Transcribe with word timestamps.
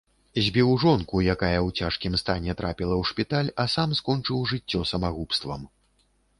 Збіў 0.45 0.69
жонку, 0.83 1.15
якая 1.33 1.57
ў 1.67 1.83
цяжкім 1.83 2.17
стане 2.23 2.57
трапіла 2.63 2.95
ў 3.01 3.11
шпіталь, 3.11 3.53
а 3.63 3.69
сам 3.77 3.89
скончыў 4.03 4.43
жыццё 4.55 4.81
самагубствам. 4.97 5.61